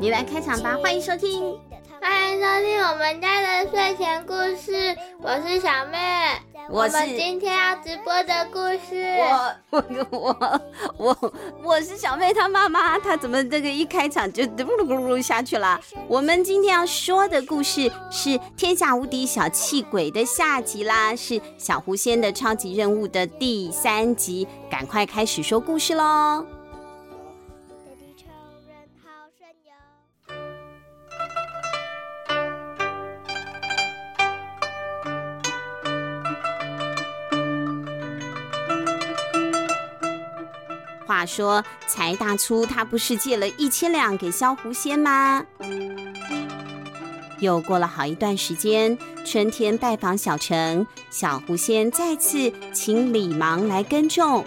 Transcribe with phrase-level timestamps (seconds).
[0.00, 1.58] 你来开场吧，欢迎收听。
[2.00, 5.98] 欢迎收听我们家的睡前故事，我是小妹，
[6.70, 9.16] 我们今天要直播的故事。
[9.18, 10.60] 我我我
[10.98, 11.32] 我
[11.64, 15.80] 我是小妹她妈妈，她怎么这个一开场就咕噜咕噜下去了？
[16.06, 26.46] 我们今天要说的故事是《天下无敌小气鬼》的下集啦，是小狐仙的超级任务的第三集，赶快开始说故事喽！
[41.08, 45.42] 话说财大粗他不是借了一千两给小狐仙吗？
[47.40, 54.44] 又过了好一段时间，春天拜访小城，小狐仙再次请李芒来耕种，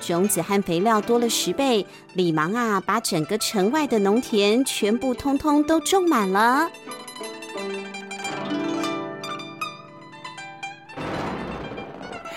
[0.00, 1.86] 种子和肥料多了十倍。
[2.14, 6.70] 李芒啊，把整个城外的农田全部通通都种满了。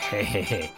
[0.09, 0.69] 嘿嘿嘿。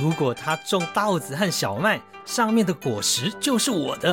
[0.00, 4.12] 如果他种稻子和小麦，上面的果实就是我的；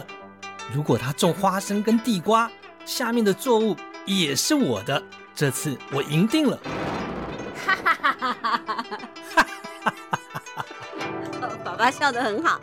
[0.74, 2.50] 如果他种花生跟地瓜，
[2.86, 5.02] 下面的作物也是我的。
[5.34, 6.60] 这次我赢定了！
[7.66, 8.62] 哈哈哈哈哈！
[8.64, 10.66] 哈哈哈哈！
[11.64, 12.60] 爸爸笑得很好。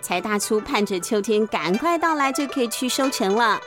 [0.00, 3.60] 财大粗盼着秋天赶快到来，就可以去收成了。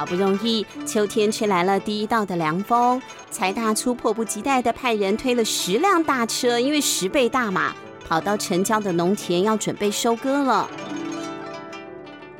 [0.00, 7.74] 好不容易，秋天吹来了第一道的凉风，财大粗迫不及待的派人推了十辆大车，因为十倍大嘛，
[8.08, 10.66] 跑到城郊的农田要准备收割了。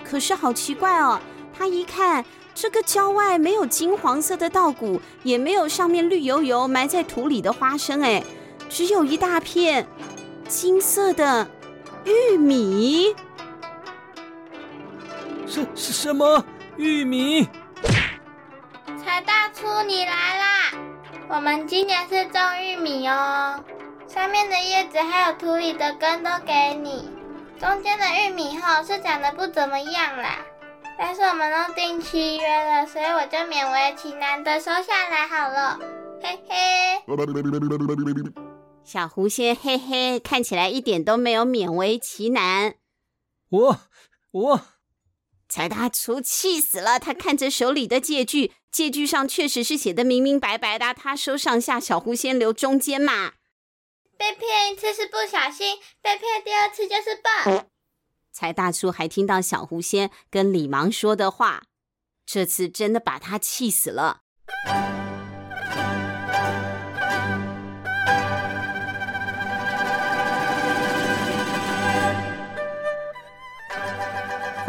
[0.02, 1.20] 可是好奇怪哦，
[1.52, 2.24] 他一看
[2.54, 8.24] 这个郊外没有金黄色的稻谷，也没有上面绿油油埋在土里的花生，哎，
[8.70, 9.86] 只有一大片
[10.48, 11.46] 金色的
[12.06, 13.14] 玉米。
[15.46, 16.42] 是是什么？
[16.76, 17.48] 玉米，
[19.02, 20.72] 财大粗，你来啦！
[21.28, 23.62] 我们今年是种玉米哦，
[24.08, 27.10] 上面的叶子还有土里的根都给你，
[27.58, 30.38] 中间的玉米后是长得不怎么样啦，
[30.98, 35.78] 但是我们都定期约了，所以我就勉为其难的收下来好了，
[36.22, 36.56] 嘿嘿。
[38.82, 42.74] 小狐仙嘿嘿，看起来一点都没有勉为其难。
[43.50, 43.80] 我
[44.30, 44.60] 我。
[45.50, 53.32] 财大厨气死了，他看着手里的借据，借据上确实是写的明明白白的，他说上下，小狐仙留中间嘛。
[54.16, 57.66] 被骗一次是不小心，被骗第二次就是笨。
[58.30, 61.64] 财大叔还听到小狐仙跟李芒说的话，
[62.24, 64.20] 这次真的把他气死了。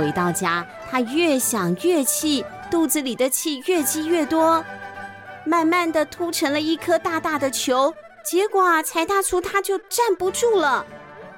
[0.01, 4.65] 回到家，他越想越气，肚子里的气越积越多，
[5.45, 7.93] 慢慢的凸成了一颗大大的球。
[8.25, 10.83] 结果啊，财大粗他就站不住了，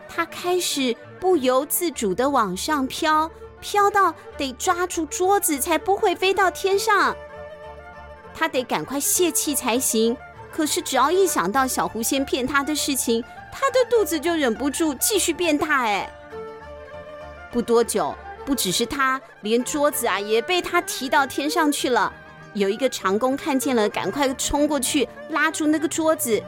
[0.08, 3.30] 他开始不由自主的往上飘，
[3.60, 7.14] 飘到得抓住桌子才不会飞到天上。
[8.34, 10.16] 他得赶快泄气才行。
[10.54, 15.82] 可是只要一想到小狐仙骗他的事情，他的肚子就忍不住继续变大。
[15.82, 16.10] 哎，
[17.52, 18.16] 不多久。
[18.46, 22.12] 不只是他，连桌子啊也被他提到天上去了。
[22.54, 26.42] 有一个长工看见了，赶快冲过去拉住那个桌子。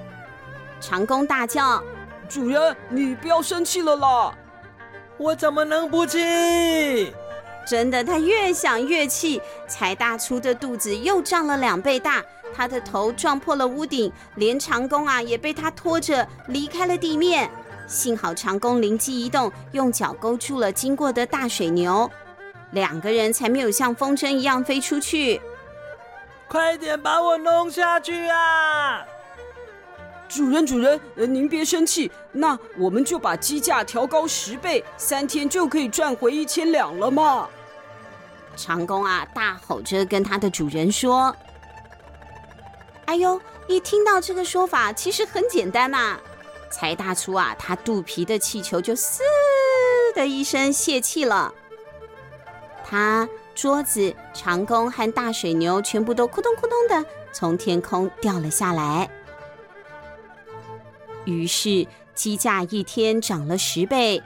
[0.79, 1.81] 长工大叫
[2.29, 4.37] ：“主人，你不要生气了啦！”
[5.17, 7.13] 我怎么能不气？
[7.65, 9.41] 真的，他越想越气。
[9.67, 12.23] 财大粗的肚子又胀了两倍大，
[12.53, 17.49] 他的头撞破了屋顶，连长工啊也被他拖着离开了地面。
[17.87, 22.09] 幸好长工灵机一动，用脚勾住了经过的大水牛，
[22.71, 25.39] 两个人才没有像风筝一样飞出去。
[26.47, 29.05] 快点把我弄下去啊！
[30.27, 37.47] 主人，主人，呃，您别生气，那我们就把机价调高十倍，三天就可以赚回一千两了嘛。
[38.55, 41.35] 长工啊，大吼着跟他的主人说
[43.05, 46.17] ：“哎呦，一听到这个说法，其实很简单嘛。”
[46.69, 49.21] 财大粗啊，他肚皮的气球就嘶
[50.13, 51.53] 的一声泄气了，
[52.83, 59.09] 他桌子、长弓和大水牛全部都咕咚咕咚的从天空掉了下来。
[61.23, 64.21] 于是鸡价一天涨了十倍，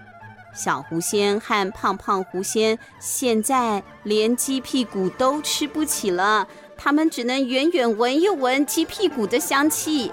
[0.54, 10.12] 小狐仙和胖胖狐仙现在连鸡屁股都吃不起了，他们只能远远闻一闻鸡屁股的香气。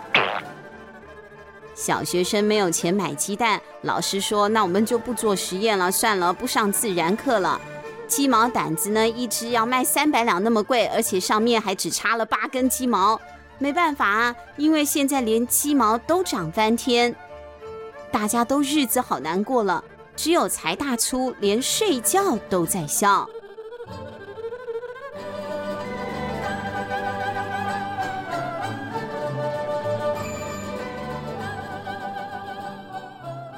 [1.77, 7.61] 小学生没有钱买鸡蛋，老师说：“那我们就不做实验了，算了，不上自然课了。”
[8.09, 13.21] 鸡毛掸子呢，一只要卖三百两那么贵，而且上面还只插了八根鸡毛。
[13.59, 17.15] 没办法啊，因为现在连鸡毛都涨翻天，
[18.11, 19.85] 大家都日子好难过了。
[20.17, 23.29] 只有财大粗连睡觉都在笑。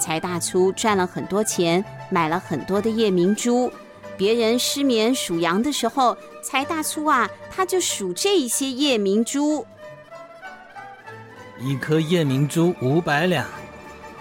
[0.08, 3.70] 财大粗赚了很多钱，买了很多的夜明珠。
[4.16, 9.66] 别人失眠数羊的时候，财大粗啊，他就数这些夜明珠。
[11.60, 13.46] 一颗夜明珠五百两，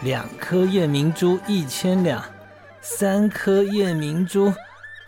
[0.02, 2.22] 两颗夜明珠一千两，
[2.82, 4.50] 三颗夜明珠，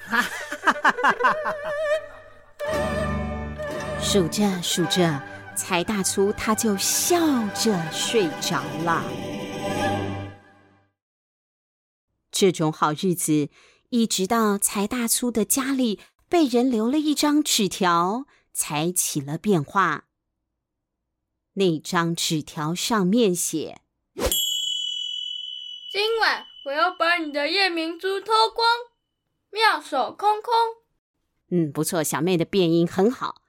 [0.08, 0.22] 哈哈
[0.64, 1.56] 哈哈哈哈！
[4.00, 5.22] 数着数着，
[5.56, 7.18] 财大粗他就笑
[7.54, 9.04] 着睡着了。
[12.40, 13.50] 这种好日子，
[13.90, 16.00] 一直到财大粗的家里
[16.30, 20.06] 被人留了一张纸条，才起了变化。
[21.56, 23.82] 那张纸条上面写
[25.92, 28.66] ：“今晚我要把你的夜明珠偷光，
[29.52, 30.54] 妙手空空。”
[31.52, 33.42] 嗯，不错，小妹的变音很好。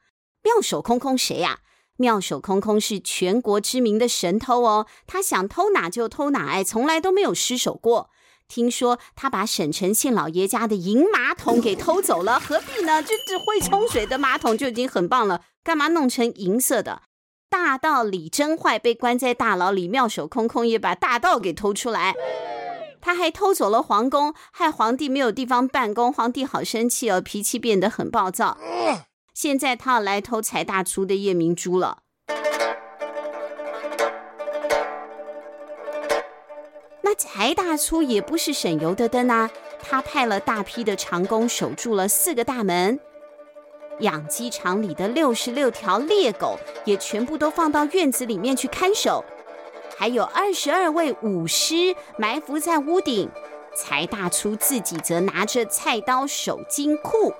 [0.42, 1.60] 妙手空空谁呀？
[1.96, 8.10] 妙手空空是全国知名的神偷哦，他想偷哪就偷哪，哎，从来都没有失手过。
[8.50, 13.00] 听说他把沈承宪老爷家的银马桶给偷走了，何必呢？
[13.00, 17.02] 就只会冲水的马桶就已经很棒了，干嘛弄成银色的？
[17.48, 22.14] 大盗李真坏被关在大牢里，妙手空空也把大盗给偷出来。
[23.00, 28.58] 他还偷走了皇宫，害皇帝没有地方办公，皇帝好生气哦，脾气变得很暴躁。
[29.32, 31.98] 现在他要来偷财大粗的夜明珠了。
[37.40, 39.50] 那财大粗也不是省油的灯啊，
[39.82, 43.00] 他派了大批的长工守住了四个大门，
[44.00, 49.24] 养鸡场里的六十六条猎狗也全部都放到院子里面去看守，
[49.96, 53.30] 还有二十二位舞狮埋伏在屋顶，
[53.74, 57.32] 柴大粗自己则拿着菜刀守金库。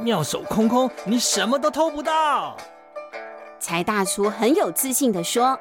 [0.00, 2.56] 妙手空空，你什么都偷不到。
[3.60, 5.56] 柴大粗很有自信地说。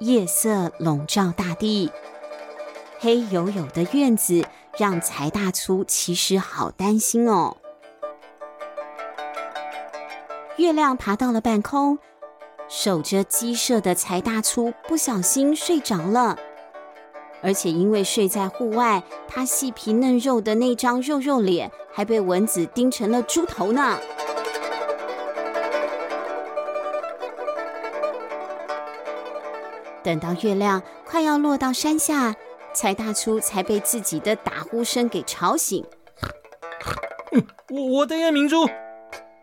[0.00, 1.90] 夜色笼罩大地，
[3.00, 4.42] 黑黝黝的院子
[4.78, 7.58] 让财大粗其实好担心哦。
[10.56, 11.98] 月亮爬到了半空，
[12.66, 16.38] 守着鸡舍的财大粗不小心睡着了，
[17.42, 23.98] 而且因为睡在户外，他细皮嫩肉的那张肉肉脸还被蚊子叮成了猪头呢。
[30.02, 32.34] 等到月亮快要落到山下，
[32.72, 35.84] 财大粗才被自己的打呼声给吵醒。
[37.32, 38.66] 嗯，我我的夜明珠！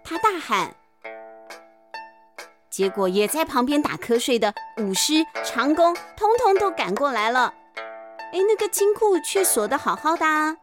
[0.03, 0.75] 他大喊。
[2.69, 7.53] 结果也在旁边打瞌睡的舞狮、长工，通通都赶过来了。
[8.33, 10.57] 哎，那个金库却锁得好好的啊！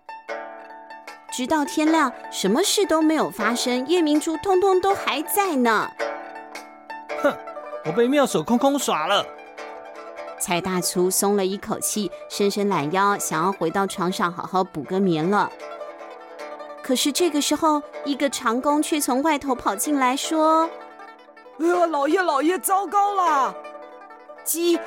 [1.33, 5.91] 直到天亮，什么事都没有发生，夜明珠通通都还在呢。
[7.23, 7.37] 哼，
[7.87, 9.27] 我被妙手空空耍了。
[10.45, 15.51] 财大厨松了一口气，伸伸懒腰，想要回到床上好好补个眠了。
[16.83, 20.69] 可是这个时候，一个长工却从外头跑进来，说
[21.61, 23.55] ：“哎呀，老爷老爷，糟糕了！
[24.45, 24.79] 鸡，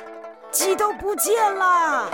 [0.52, 2.08] 鸡都不见了！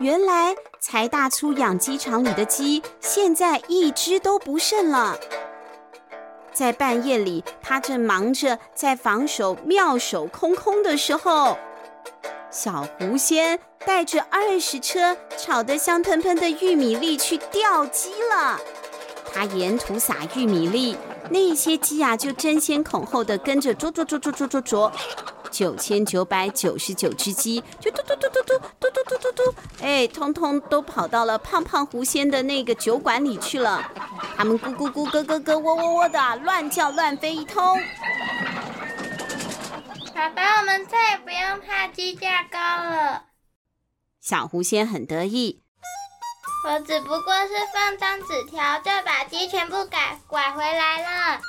[0.00, 5.16] 原来柴大粗养鸡场里的鸡，现在一只都不剩了。”
[6.58, 11.56] 在半夜里，他正忙着在防守妙手空空的时候，
[12.50, 18.58] 小狐仙带着二十车炒得香喷喷的玉米粒去钓鸡了。
[19.32, 20.96] 他沿途撒玉米粒，
[21.30, 24.92] 那些鸡啊就争先恐后的跟着啄啄啄啄啄啄啄。
[25.52, 33.88] 九千九百九十九只鸡就嘟嘟嘟嘟嘟嘟嘟嘟嘟嘟，哎，通通都跑到了胖胖狐仙的那个酒馆里去了。
[34.38, 37.76] 他们咕咕咕、咯咯咯、喔喔喔的乱叫乱飞一通。
[40.14, 43.24] 爸爸，我们再也不用怕鸡价高了。
[44.20, 45.64] 小狐仙很得意。
[46.68, 51.40] 我只不过是放张纸条，就把鸡全部改拐回来了。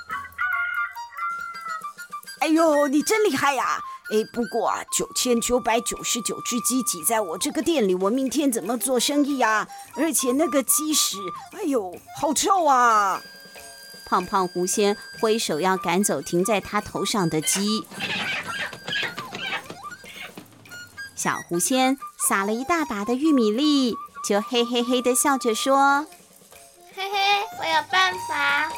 [2.40, 3.80] 哎呦，你真厉害呀！
[4.12, 9.68] 哎，不过啊，九千九百九十九只鸡挤在我这个店里，我明天怎么做生意呀？
[9.96, 11.18] 而且那个鸡屎，
[11.54, 13.22] 哎呦，好臭啊！
[14.08, 17.86] 胖胖狐仙挥手要赶走停在他头上的鸡。
[21.16, 21.96] 小狐仙
[22.28, 23.94] 撒了一大把的玉米粒，
[24.28, 26.08] 就嘿嘿嘿的笑着说
[26.96, 27.18] ：“嘿嘿，
[27.60, 28.72] 我有办法。”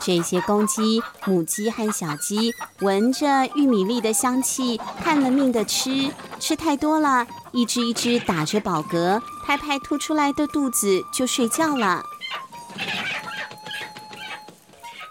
[0.00, 12.04] 这些公鸡、母鸡和小鸡闻着玉米粒的香气，拼了命的吃，吃太多了，一只一只打着饱嗝，拍拍凸出来的肚子就睡觉了。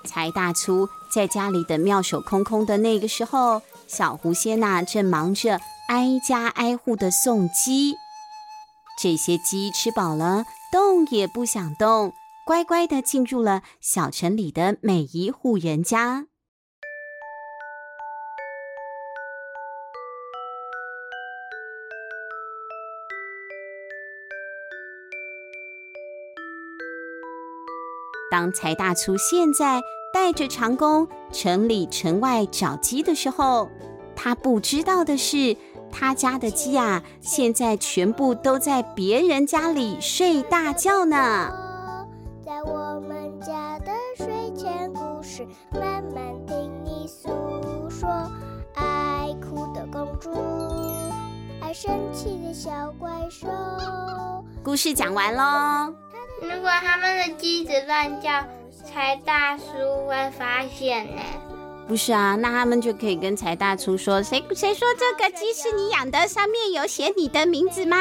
[0.05, 5.59] 财大粗在家里等妙手空空的那个时候，小狐仙娜正忙着
[5.89, 7.95] 挨家挨户的送鸡。
[8.97, 12.13] 这些鸡吃饱了，动也不想动。
[12.45, 16.27] 乖乖的进入了小城里的每一户人家。
[28.29, 29.81] 当财大厨现在
[30.13, 33.71] 带着长工城里城外找鸡的时候，
[34.15, 35.57] 他不知道的是，
[35.91, 41.64] 他家的鸡啊，现在全部都在别人家里睡大觉呢。
[49.95, 50.29] 公主，
[51.61, 53.47] 爱生气的小怪兽。
[54.61, 55.95] 故事讲完喽。
[56.41, 58.29] 如果他们的鸡子乱叫，
[58.85, 59.63] 柴大叔
[60.05, 61.21] 会发现呢？
[61.87, 66.27] 不是啊，那他们就可以跟柴大厨说：“谁谁说这个鸡是你养的？
[66.27, 67.95] 上面有写你的名字吗？”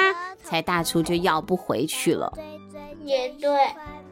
[0.44, 2.32] 柴大厨就要不回去了。
[3.04, 3.50] 也对。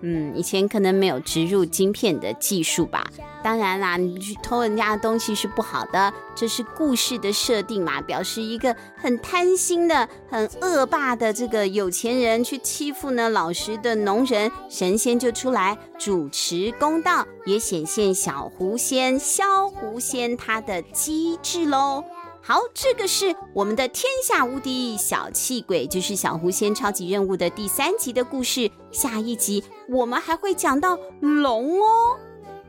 [0.05, 3.07] 嗯，以前可能没有植入晶片的技术吧。
[3.41, 22.05] 当然啦，你去偷人家的东西是不好的，这是故事的设定嘛，表示一个很贪心的、很恶霸的这个有钱人去欺负呢老实的农人，神仙就出来主持公道，也显现小狐仙、萧狐仙他的机智喽。
[22.45, 28.69] 好，这个是我们的天下无敌小气鬼，就是小狐仙超级任务的第三集的故事。
[28.91, 32.19] 下一集我们还会讲到龙哦，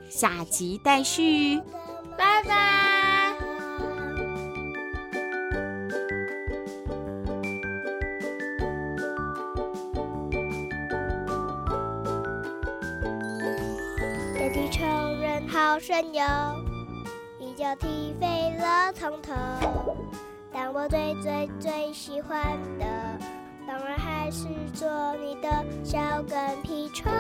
[0.10, 1.60] 下集待续，
[2.16, 3.36] 拜拜。
[14.36, 14.86] 这地球
[15.20, 16.73] 人好神勇。
[17.54, 19.32] 一脚踢飞了从头，
[20.52, 22.42] 但我最最最喜欢
[22.80, 22.86] 的，
[23.68, 27.12] 当然还是做你的小跟屁虫。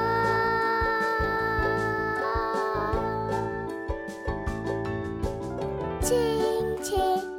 [6.01, 7.32] 我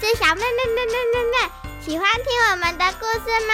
[0.00, 1.36] 是小妹妹妹妹妹妹，
[1.84, 3.52] 喜欢听我们的故事吗？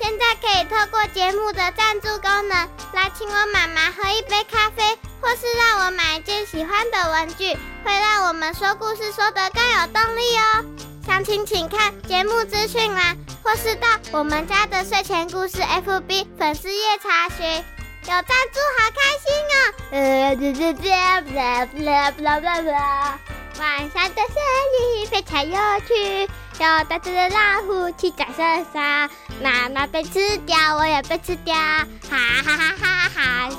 [0.00, 7.54] 现在可以透过节目的赞助功能来请我妈妈喝一杯咖啡，或是让我买一件喜欢的文具，
[7.84, 10.64] 会让我们说故事说得更有动力哦。
[11.04, 17.64] 详情请看节目资讯栏，或是到我们家的睡前故事 FB 粉丝页查询。
[18.02, 19.74] 有赞助好开心哦！
[19.90, 20.88] 呃，这这这，
[21.34, 23.18] 啦啦啦啦啦。
[23.60, 24.36] 晚上的森
[24.72, 25.52] 林非常有
[25.86, 29.10] 趣，有大只的老虎骑在身上，
[29.42, 33.50] 妈妈被吃掉，我也被吃掉，哈哈哈哈哈哈！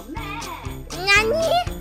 [0.89, 1.81] 那你？